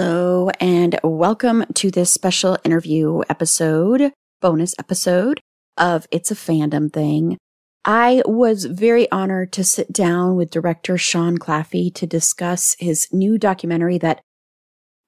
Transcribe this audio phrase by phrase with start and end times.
[0.00, 5.40] Hello, and welcome to this special interview episode, bonus episode
[5.76, 7.36] of It's a Fandom Thing.
[7.84, 13.38] I was very honored to sit down with director Sean Claffey to discuss his new
[13.38, 14.20] documentary that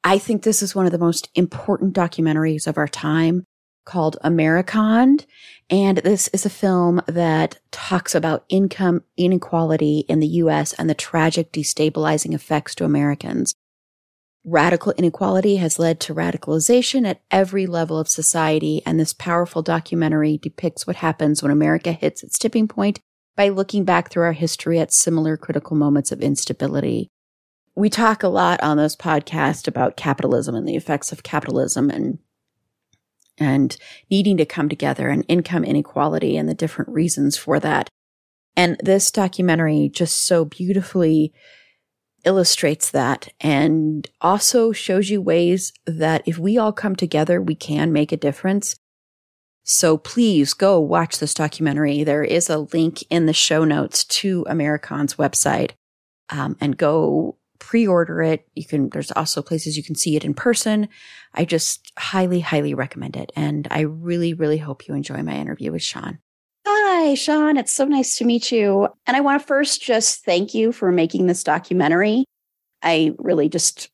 [0.02, 3.44] I think this is one of the most important documentaries of our time
[3.86, 5.24] called Americonned.
[5.70, 10.94] And this is a film that talks about income inequality in the US and the
[10.94, 13.54] tragic destabilizing effects to Americans.
[14.44, 20.38] Radical inequality has led to radicalization at every level of society, and this powerful documentary
[20.38, 23.00] depicts what happens when America hits its tipping point
[23.36, 27.08] by looking back through our history at similar critical moments of instability.
[27.74, 32.18] We talk a lot on this podcast about capitalism and the effects of capitalism and
[33.38, 33.76] and
[34.10, 37.88] needing to come together and income inequality and the different reasons for that.
[38.54, 41.32] And this documentary just so beautifully
[42.24, 47.92] illustrates that and also shows you ways that if we all come together, we can
[47.92, 48.76] make a difference.
[49.62, 52.02] So please go watch this documentary.
[52.02, 55.72] There is a link in the show notes to Americonned's website
[56.30, 58.48] um, and go pre-order it.
[58.54, 60.88] You can, there's also places you can see it in person.
[61.34, 63.30] I just highly, highly recommend it.
[63.36, 66.18] And I really, really hope you enjoy my interview with Sean.
[66.66, 67.56] Hi, Sean.
[67.56, 68.88] It's so nice to meet you.
[69.06, 72.24] And I want to first just thank you for making this documentary.
[72.82, 73.90] I really just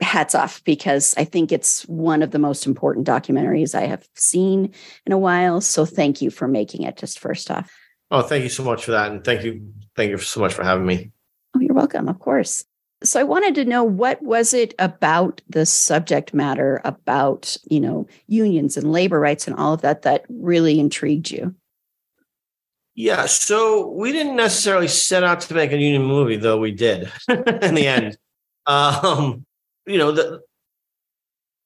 [0.00, 4.72] hats off because I think it's one of the most important documentaries I have seen
[5.06, 5.60] in a while.
[5.60, 7.72] So thank you for making it just first off.
[8.10, 9.10] Oh, thank you so much for that.
[9.10, 9.72] And thank you.
[9.94, 11.12] Thank you so much for having me.
[11.54, 12.08] Oh, you're welcome.
[12.08, 12.64] Of course.
[13.04, 18.06] So I wanted to know what was it about the subject matter about, you know,
[18.26, 21.54] unions and labor rights and all of that that really intrigued you?
[22.94, 27.10] Yeah, so we didn't necessarily set out to make a union movie, though we did
[27.28, 28.18] in the end.
[28.66, 29.46] Um,
[29.86, 30.42] you know, the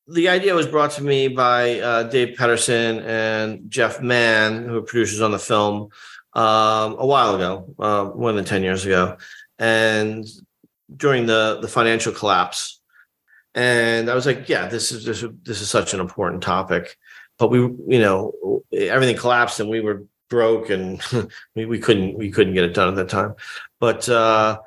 [0.08, 4.82] the idea was brought to me by uh, Dave Pedersen and Jeff Mann, who are
[4.82, 5.88] producers on the film,
[6.34, 9.16] um, a while ago, uh, more than ten years ago,
[9.58, 10.24] and
[10.94, 12.80] during the the financial collapse.
[13.56, 16.96] And I was like, yeah, this is this, this is such an important topic,
[17.38, 21.00] but we, you know, everything collapsed and we were broke and
[21.54, 23.34] we, we couldn't we couldn't get it done at that time.
[23.80, 24.60] But uh,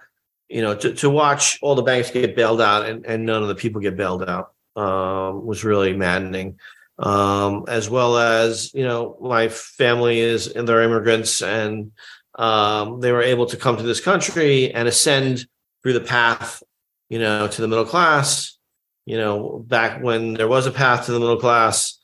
[0.47, 3.47] you know, to, to watch all the banks get bailed out and, and none of
[3.47, 6.59] the people get bailed out um, was really maddening.
[6.97, 11.91] Um, as well as you know, my family is and they're immigrants and
[12.35, 15.47] um, they were able to come to this country and ascend
[15.81, 16.61] through the path,
[17.09, 18.57] you know, to the middle class.
[19.05, 21.99] You know, back when there was a path to the middle class,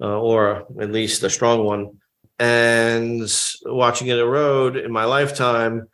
[0.00, 1.99] uh, or at least a strong one
[2.40, 3.30] and
[3.66, 5.86] watching it erode in my lifetime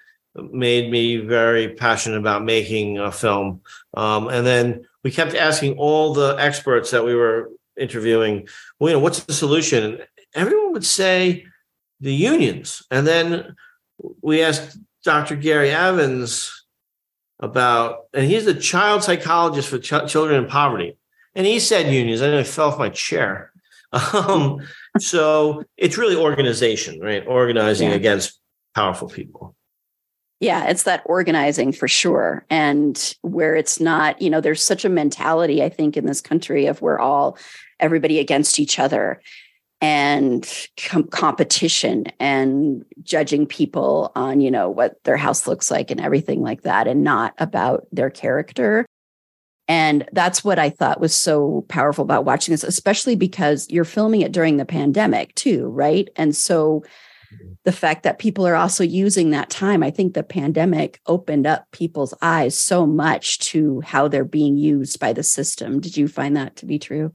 [0.52, 3.62] made me very passionate about making a film.
[3.94, 8.46] Um, and then we kept asking all the experts that we were interviewing,
[8.78, 9.84] well, you know, what's the solution?
[9.84, 11.46] And everyone would say
[12.00, 12.82] the unions.
[12.92, 13.56] And then
[14.20, 15.34] we asked Dr.
[15.34, 16.64] Gary Evans
[17.40, 20.96] about, and he's the child psychologist for ch- children in poverty.
[21.34, 22.22] And he said unions.
[22.22, 23.50] I nearly fell off my chair.
[24.12, 24.66] Um,
[24.98, 27.26] so it's really organization, right?
[27.26, 27.96] Organizing yeah.
[27.96, 28.40] against
[28.74, 29.54] powerful people.
[30.40, 32.44] Yeah, it's that organizing for sure.
[32.50, 36.66] And where it's not, you know, there's such a mentality, I think, in this country
[36.66, 37.38] of we're all
[37.80, 39.22] everybody against each other
[39.80, 46.00] and com- competition and judging people on, you know, what their house looks like and
[46.00, 48.85] everything like that, and not about their character.
[49.68, 54.20] And that's what I thought was so powerful about watching this, especially because you're filming
[54.20, 56.08] it during the pandemic too, right?
[56.14, 56.84] And so
[57.64, 61.66] the fact that people are also using that time, I think the pandemic opened up
[61.72, 65.80] people's eyes so much to how they're being used by the system.
[65.80, 67.12] Did you find that to be true?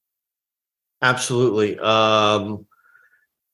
[1.02, 1.80] Absolutely.
[1.80, 2.66] Um,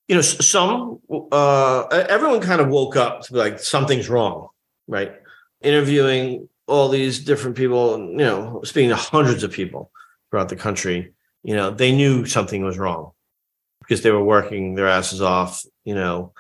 [0.07, 0.99] you know, some,
[1.31, 4.47] uh, everyone kind of woke up to be like, something's wrong,
[4.87, 5.13] right?
[5.61, 9.91] Interviewing all these different people, you know, speaking to hundreds of people
[10.29, 13.11] throughout the country, you know, they knew something was wrong
[13.79, 16.33] because they were working their asses off, you know,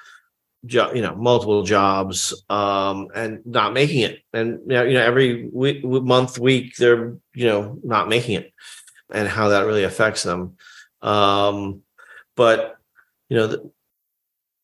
[0.65, 4.19] jo- you know, multiple jobs, um, and not making it.
[4.33, 8.53] And you know, you know, every week, month, week, they're you know not making it,
[9.11, 10.57] and how that really affects them.
[11.01, 11.83] Um,
[12.35, 12.77] but
[13.29, 13.71] you know,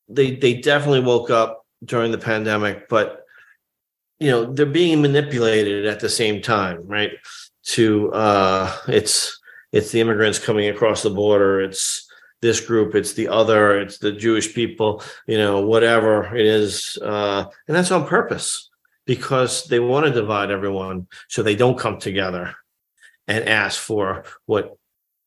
[0.10, 3.23] they they definitely woke up during the pandemic, but
[4.20, 7.12] you know they're being manipulated at the same time right?
[7.68, 9.40] To uh it's
[9.72, 12.08] it's the immigrants coming across the border it's
[12.42, 17.46] this group it's the other it's the jewish people you know whatever it is uh
[17.68, 18.70] and that's on purpose
[19.06, 22.54] because they want to divide everyone so they don't come together
[23.28, 24.78] and ask for what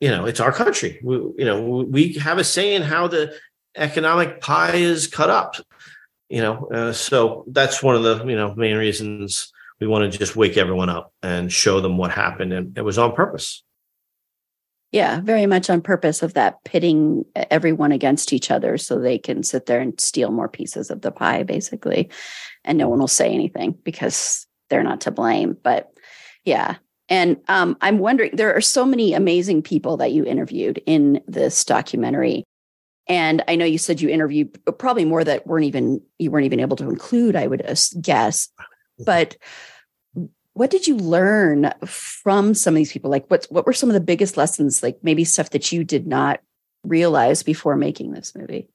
[0.00, 1.00] you know it's our country.
[1.02, 3.34] We, you know we have a say in how the
[3.76, 5.56] economic pie is cut up
[6.28, 10.18] you know uh, so that's one of the you know main reasons we want to
[10.18, 13.62] just wake everyone up and show them what happened and it was on purpose.
[14.92, 19.42] Yeah very much on purpose of that pitting everyone against each other so they can
[19.42, 22.10] sit there and steal more pieces of the pie basically.
[22.64, 25.92] And no one will say anything because they're not to blame but
[26.44, 26.76] yeah.
[27.08, 31.64] And um, i'm wondering there are so many amazing people that you interviewed in this
[31.64, 32.44] documentary
[33.08, 36.46] and I know you said you interviewed uh, probably more that weren't even you weren't
[36.46, 38.48] even able to include, I would uh, guess.
[39.04, 39.36] But
[40.54, 43.10] what did you learn from some of these people?
[43.10, 46.06] Like what what were some of the biggest lessons, like maybe stuff that you did
[46.06, 46.40] not
[46.82, 48.68] realize before making this movie?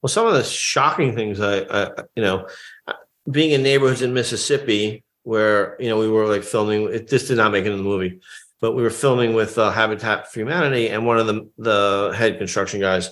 [0.00, 2.48] Well, some of the shocking things I, I you know,
[2.86, 2.94] uh,
[3.30, 6.92] being in neighborhoods in Mississippi where you know we were like filming.
[6.92, 8.20] It, this did not make it in the movie,
[8.62, 12.38] but we were filming with uh, Habitat for Humanity, and one of the the head
[12.38, 13.10] construction guys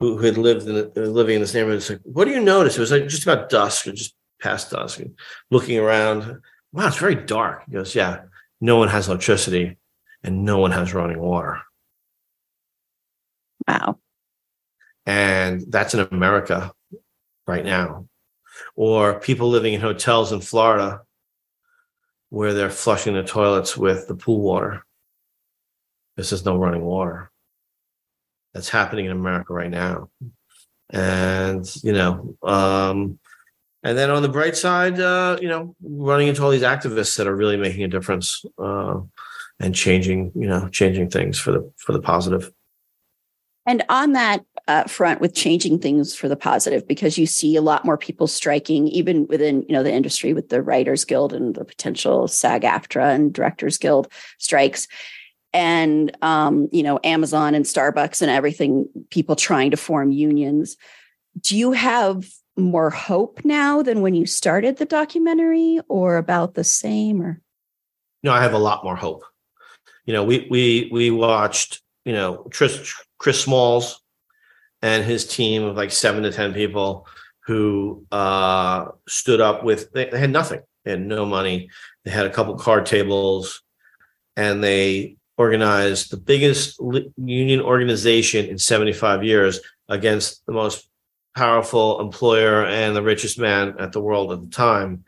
[0.00, 2.40] who, who had lived in the, living in this neighborhood was like, "What do you
[2.40, 5.14] notice?" It was like just about dusk or just past dusk, and
[5.50, 6.40] looking around.
[6.72, 7.64] Wow, it's very dark.
[7.66, 8.22] He goes, "Yeah,
[8.60, 9.76] no one has electricity,
[10.24, 11.60] and no one has running water."
[13.68, 13.98] Wow.
[15.04, 16.72] And that's in America
[17.46, 18.06] right now.
[18.76, 21.02] Or people living in hotels in Florida
[22.30, 24.84] where they're flushing the toilets with the pool water.
[26.16, 27.30] This is no running water.
[28.54, 30.10] That's happening in America right now.
[30.90, 33.18] And, you know, um,
[33.82, 37.26] and then on the bright side, uh, you know, running into all these activists that
[37.26, 39.00] are really making a difference uh,
[39.58, 42.52] and changing, you know, changing things for the for the positive.
[43.66, 47.62] And on that uh, front with changing things for the positive, because you see a
[47.62, 51.54] lot more people striking, even within you know the industry with the Writers Guild and
[51.54, 54.88] the potential SAG-AFTRA and Directors Guild strikes,
[55.52, 58.88] and um, you know Amazon and Starbucks and everything.
[59.10, 60.76] People trying to form unions.
[61.40, 62.26] Do you have
[62.56, 67.20] more hope now than when you started the documentary, or about the same?
[67.20, 67.40] Or
[68.22, 69.24] no, I have a lot more hope.
[70.06, 74.02] You know, we we we watched you know Chris Chris Smalls
[74.82, 77.06] and his team of like seven to ten people
[77.46, 81.68] who uh, stood up with they, they had nothing, they had no money,
[82.04, 83.62] they had a couple card tables,
[84.36, 86.78] and they organized the biggest
[87.16, 89.58] union organization in 75 years
[89.88, 90.90] against the most
[91.34, 95.02] powerful employer and the richest man at the world at the time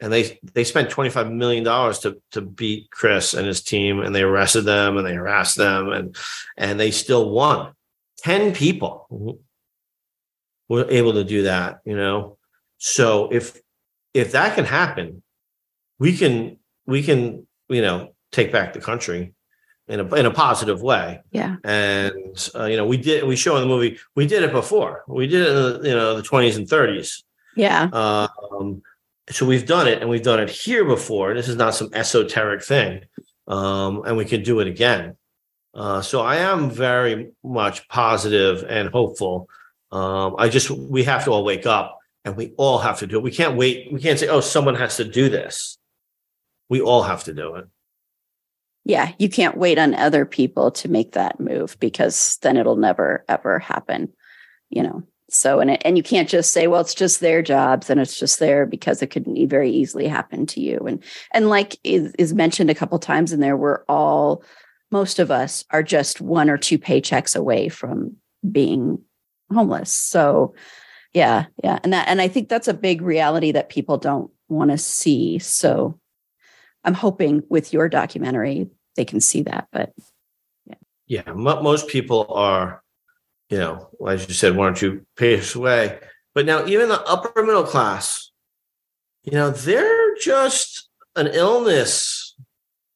[0.00, 4.14] and they they spent 25 million dollars to to beat Chris and his team and
[4.14, 6.16] they arrested them and they harassed them and
[6.56, 7.72] and they still won.
[8.18, 9.38] 10 people
[10.68, 12.36] were able to do that you know?
[12.78, 13.58] So if
[14.14, 15.22] if that can happen
[15.98, 19.34] we can we can you know take back the country
[19.88, 21.20] in a in a positive way.
[21.32, 21.56] Yeah.
[21.64, 25.02] And uh, you know we did we show in the movie we did it before.
[25.08, 27.22] We did it in the you know the 20s and 30s
[27.58, 27.88] yeah.
[27.92, 28.82] Um
[29.30, 31.34] so we've done it and we've done it here before.
[31.34, 33.02] This is not some esoteric thing.
[33.46, 35.16] Um, and we can do it again.
[35.74, 39.48] Uh, so I am very much positive and hopeful.
[39.90, 43.18] Um, I just, we have to all wake up and we all have to do
[43.18, 43.22] it.
[43.22, 43.92] We can't wait.
[43.92, 45.78] We can't say, oh, someone has to do this.
[46.68, 47.66] We all have to do it.
[48.84, 49.12] Yeah.
[49.18, 53.58] You can't wait on other people to make that move because then it'll never, ever
[53.58, 54.12] happen.
[54.70, 57.90] You know, So, and it, and you can't just say, well, it's just their jobs
[57.90, 60.78] and it's just there because it could very easily happen to you.
[60.86, 64.42] And and like is, is mentioned a couple times in there, we're all
[64.90, 68.16] most of us are just one or two paychecks away from
[68.50, 68.98] being
[69.52, 69.92] homeless.
[69.92, 70.54] So,
[71.12, 74.70] yeah, yeah, and that and I think that's a big reality that people don't want
[74.70, 75.38] to see.
[75.38, 75.98] So,
[76.84, 79.68] I'm hoping with your documentary they can see that.
[79.72, 79.92] But
[80.66, 80.74] yeah,
[81.06, 82.82] yeah, most people are
[83.48, 85.98] you know, as you said, why don't you pay us away?
[86.34, 88.30] But now, even the upper middle class,
[89.24, 92.36] you know, they're just an illness.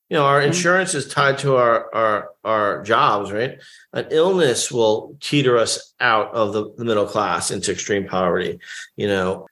[0.09, 0.49] You know, our mm-hmm.
[0.49, 3.59] insurance is tied to our our our jobs, right?
[3.92, 8.59] An illness will teeter us out of the, the middle class into extreme poverty.
[8.97, 9.47] You know,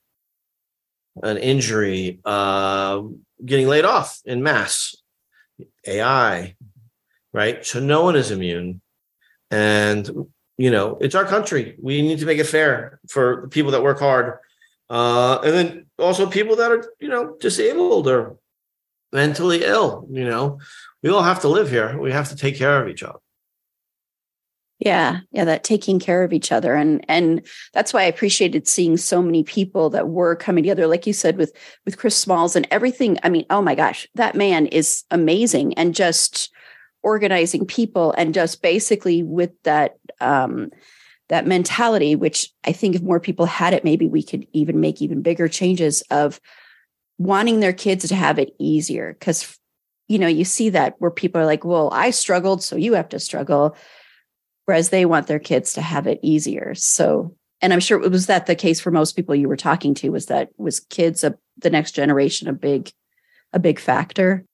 [1.23, 3.03] an injury, uh,
[3.45, 4.97] getting laid off in mass,
[5.87, 6.55] AI,
[7.33, 7.65] right?
[7.65, 8.83] So no one is immune,
[9.51, 10.29] and
[10.61, 11.75] you know, it's our country.
[11.81, 14.41] We need to make it fair for the people that work hard.
[14.91, 18.37] Uh, and then also people that are, you know, disabled or
[19.11, 20.61] mentally ill, you know,
[21.03, 21.99] we all have to live here.
[21.99, 23.21] We have to take care of each other.
[24.81, 28.97] Yeah, yeah, that taking care of each other, and and that's why I appreciated seeing
[28.97, 31.53] so many people that were coming together, like you said with
[31.85, 33.19] with Chris Smalls and everything.
[33.23, 36.51] I mean, oh my gosh, that man is amazing, and just
[37.03, 40.71] organizing people and just basically with that um,
[41.29, 45.01] that mentality which i think if more people had it maybe we could even make
[45.01, 46.41] even bigger changes of
[47.21, 49.13] wanting their kids to have it easier.
[49.13, 49.59] Because
[50.09, 53.09] you know you see that where people are like well i struggled so you have
[53.11, 53.77] to struggle
[54.65, 56.75] whereas they want their kids to have it easier.
[56.75, 59.95] So and i'm sure it was that the case for most people you were talking
[59.95, 62.91] to was that was kids a, the next generation a big
[63.53, 64.45] a big factor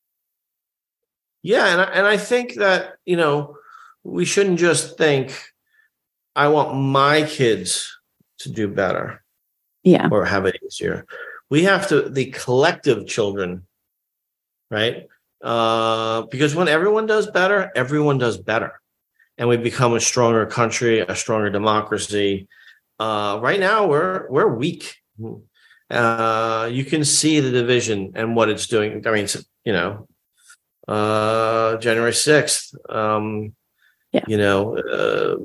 [1.46, 3.56] yeah, and I, and I think that you know
[4.02, 5.32] we shouldn't just think
[6.34, 7.88] I want my kids
[8.40, 9.22] to do better,
[9.84, 11.06] yeah, or have it easier.
[11.48, 13.64] We have to the collective children,
[14.72, 15.06] right?
[15.40, 18.80] Uh, because when everyone does better, everyone does better,
[19.38, 22.48] and we become a stronger country, a stronger democracy.
[22.98, 24.96] Uh, right now, we're we're weak.
[25.88, 29.06] Uh, you can see the division and what it's doing.
[29.06, 29.28] I mean,
[29.64, 30.08] you know,
[30.88, 32.74] uh, January 6th.
[32.94, 33.54] Um,
[34.12, 34.24] yeah.
[34.26, 35.36] You know, uh,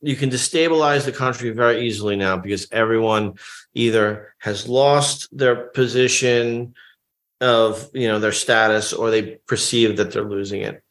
[0.00, 3.34] you can destabilize the country very easily now because everyone
[3.74, 6.74] either has lost their position
[7.40, 10.82] of, you know, their status or they perceive that they're losing it.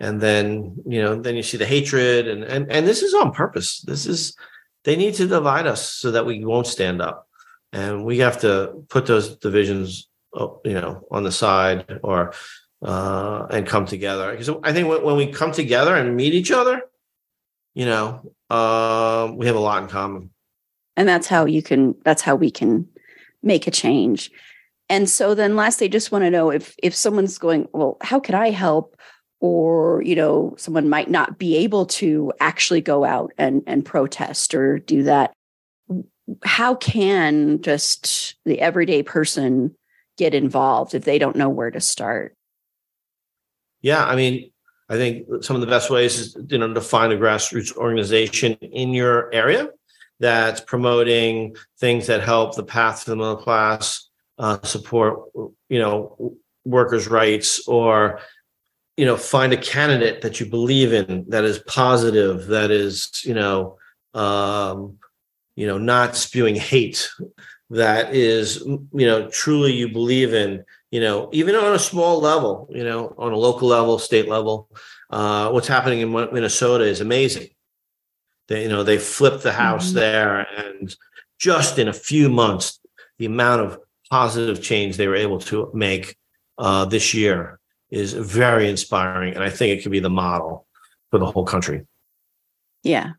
[0.00, 3.32] And then, you know, then you see the hatred and, and, and this is on
[3.32, 3.80] purpose.
[3.82, 4.34] This is,
[4.84, 7.28] they need to divide us so that we won't stand up.
[7.72, 12.32] And we have to put those divisions, uh, you know, on the side or
[12.82, 14.32] uh, and come together.
[14.32, 16.82] Because I think when, when, we come together and meet each other,
[17.74, 20.30] you know, uh, we have a lot in common.
[20.96, 21.94] And that's how you can.
[22.04, 22.86] That's how we can
[23.42, 24.30] make a change.
[24.90, 28.34] And so then, lastly, just want to know if if someone's going, well, how can
[28.34, 28.96] I help?
[29.40, 34.54] Or you know, someone might not be able to actually go out and and protest
[34.54, 35.32] or do that.
[36.44, 39.74] How can just the everyday person
[40.18, 42.36] get involved if they don't know where to start?
[43.82, 44.50] Yeah, I mean,
[44.88, 48.54] I think some of the best ways is you know to find a grassroots organization
[48.54, 49.70] in your area
[50.20, 54.08] that's promoting things that help the path to the middle class,
[54.38, 55.30] uh, support
[55.68, 58.20] you know workers' rights, or
[58.96, 63.34] you know find a candidate that you believe in that is positive, that is you
[63.34, 63.78] know
[64.14, 64.98] um,
[65.56, 67.10] you know not spewing hate,
[67.70, 72.68] that is you know truly you believe in you know, even on a small level,
[72.70, 74.68] you know, on a local level, state level,
[75.10, 77.48] uh, what's happening in Minnesota is amazing.
[78.48, 79.98] They, you know, they flipped the house mm-hmm.
[79.98, 80.94] there, and
[81.40, 82.78] just in a few months,
[83.18, 83.78] the amount of
[84.10, 86.14] positive change they were able to make
[86.58, 87.58] uh, this year
[87.90, 90.66] is very inspiring, and I think it could be the model
[91.10, 91.86] for the whole country.
[92.82, 93.12] Yeah,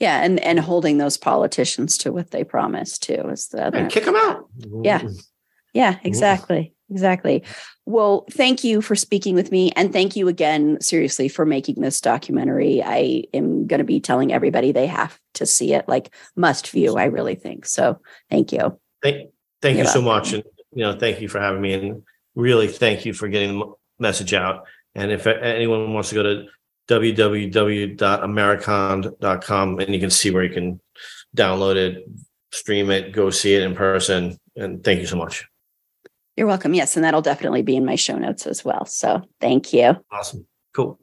[0.00, 3.78] yeah, and and holding those politicians to what they promised too is the other.
[3.78, 4.48] And kick them out.
[4.82, 5.02] Yeah,
[5.74, 6.74] yeah, exactly.
[6.92, 7.42] Exactly.
[7.86, 9.72] Well, thank you for speaking with me.
[9.72, 12.82] And thank you again, seriously, for making this documentary.
[12.82, 16.98] I am going to be telling everybody they have to see it, like must view,
[16.98, 17.64] I really think.
[17.64, 17.98] So
[18.30, 18.78] thank you.
[19.02, 19.30] Thank,
[19.62, 20.34] thank you so much.
[20.34, 20.44] And,
[20.74, 21.72] you know, thank you for having me.
[21.72, 22.02] And
[22.34, 24.66] really thank you for getting the message out.
[24.94, 26.44] And if anyone wants to go to
[26.88, 30.78] www.americonned.com and you can see where you can
[31.34, 32.06] download it,
[32.52, 34.38] stream it, go see it in person.
[34.56, 35.46] And thank you so much.
[36.36, 36.74] You're welcome.
[36.74, 36.96] Yes.
[36.96, 38.86] And that'll definitely be in my show notes as well.
[38.86, 39.96] So thank you.
[40.10, 40.46] Awesome.
[40.74, 40.98] Cool.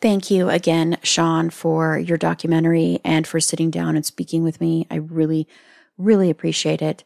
[0.00, 4.86] Thank you again, Sean, for your documentary and for sitting down and speaking with me.
[4.90, 5.48] I really,
[5.96, 7.04] really appreciate it.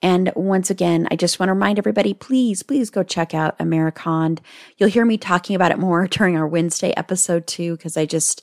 [0.00, 4.40] And once again, I just want to remind everybody please, please go check out Americonned.
[4.76, 8.42] You'll hear me talking about it more during our Wednesday episode too, because I just,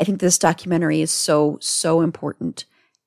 [0.00, 2.64] I think this documentary is so, so important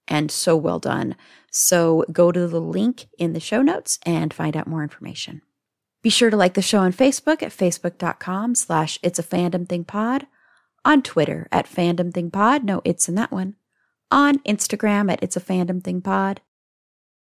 [0.08, 1.16] and so well done.
[1.56, 5.44] So go to the link in the show notes and find out more information.
[6.02, 9.84] Be sure to like the show on Facebook at facebook.com slash it's a fandom thing
[9.84, 10.26] pod,
[10.84, 13.56] on Twitter at fandom thing pod, no it's in that one,
[14.10, 16.42] on Instagram at it's a fandom thing pod.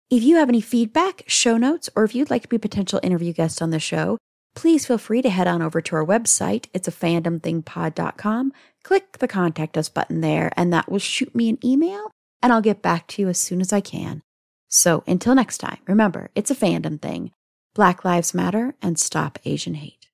[0.10, 3.00] If you have any feedback, show notes, or if you'd like to be a potential
[3.02, 4.18] interview guest on the show,
[4.54, 6.66] please feel free to head on over to our website.
[6.74, 8.52] It's a fandomthingpod.com.
[8.84, 12.12] Click the contact us button there, and that will shoot me an email,
[12.42, 14.22] and I'll get back to you as soon as I can.
[14.68, 17.32] So until next time, remember, it's a fandom thing.
[17.74, 20.08] Black Lives Matter and Stop Asian Hate.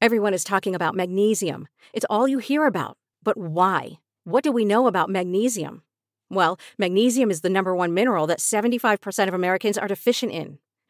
[0.00, 1.68] Everyone is talking about magnesium.
[1.92, 2.96] It's all you hear about.
[3.22, 4.00] But why?
[4.24, 5.82] What do we know about magnesium?
[6.28, 10.58] Well, magnesium is the number one mineral that 75% of Americans are deficient in.